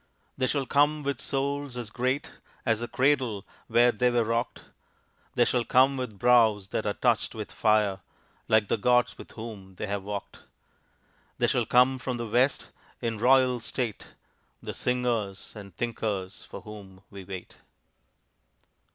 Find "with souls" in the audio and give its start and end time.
1.03-1.77